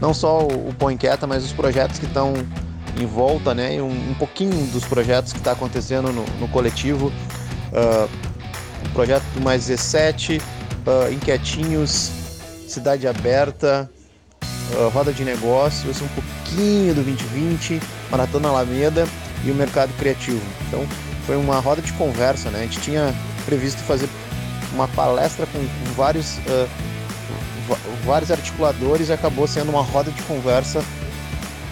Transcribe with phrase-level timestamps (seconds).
[0.01, 2.33] Não só o Põe Inquieta, mas os projetos que estão
[2.99, 3.81] em volta, né?
[3.81, 7.07] Um, um pouquinho dos projetos que está acontecendo no, no coletivo.
[7.71, 8.09] Uh,
[8.85, 12.11] o projeto Mais 17, uh, Inquietinhos,
[12.67, 13.89] Cidade Aberta,
[14.43, 19.07] uh, Roda de Negócios, um pouquinho do 2020, Maratona Alameda
[19.43, 20.41] e o Mercado Criativo.
[20.67, 20.85] Então
[21.25, 22.59] foi uma roda de conversa, né?
[22.59, 23.13] A gente tinha
[23.45, 24.07] previsto fazer
[24.73, 26.37] uma palestra com, com vários,
[28.05, 30.83] vários articuladores e acabou sendo uma roda de conversa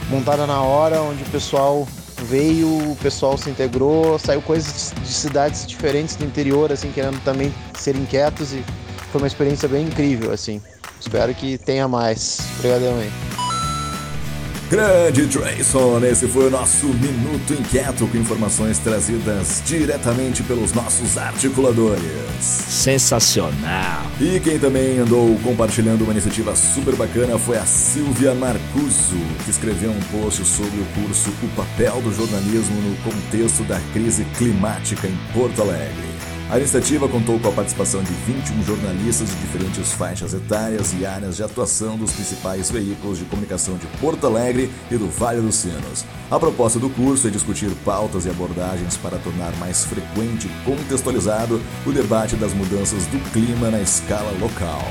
[0.09, 1.87] montada na hora, onde o pessoal
[2.23, 7.53] veio, o pessoal se integrou, saiu coisas de cidades diferentes do interior, assim, querendo também
[7.75, 8.63] ser inquietos e
[9.11, 10.61] foi uma experiência bem incrível, assim.
[10.99, 12.39] Espero que tenha mais.
[12.59, 13.32] Obrigadão aí.
[14.73, 22.01] Grande Trayson, esse foi o nosso Minuto Inquieto com informações trazidas diretamente pelos nossos articuladores.
[22.41, 24.01] Sensacional!
[24.19, 29.91] E quem também andou compartilhando uma iniciativa super bacana foi a Silvia Marcuso, que escreveu
[29.91, 35.15] um post sobre o curso O Papel do Jornalismo no Contexto da Crise Climática em
[35.35, 36.22] Porto Alegre.
[36.53, 41.35] A iniciativa contou com a participação de 21 jornalistas de diferentes faixas etárias e áreas
[41.35, 46.05] de atuação dos principais veículos de comunicação de Porto Alegre e do Vale dos Sinos.
[46.29, 51.59] A proposta do curso é discutir pautas e abordagens para tornar mais frequente e contextualizado
[51.87, 54.83] o debate das mudanças do clima na escala local.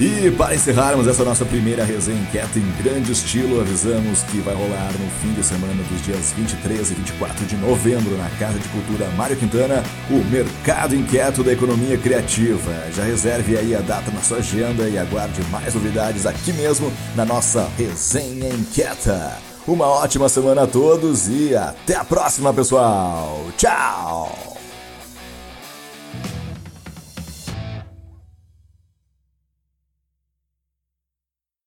[0.00, 4.90] E para encerrarmos essa nossa primeira resenha inquieta em grande estilo, avisamos que vai rolar
[4.98, 9.08] no fim de semana dos dias 23 e 24 de novembro na Casa de Cultura
[9.16, 12.72] Mário Quintana o Mercado Inquieto da Economia Criativa.
[12.92, 17.24] Já reserve aí a data na sua agenda e aguarde mais novidades aqui mesmo na
[17.24, 19.38] nossa resenha inquieta.
[19.66, 23.46] Uma ótima semana a todos e até a próxima, pessoal.
[23.56, 24.51] Tchau!